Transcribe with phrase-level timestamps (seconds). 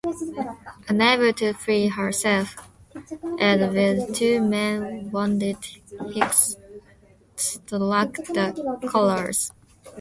[0.89, 2.55] Unable to free herself,
[3.39, 5.57] and with two men wounded,
[6.11, 6.55] Hicks
[7.35, 9.51] struck the colors.